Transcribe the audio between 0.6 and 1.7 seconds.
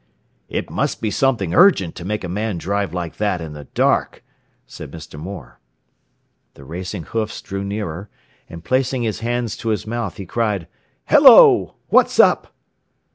must be something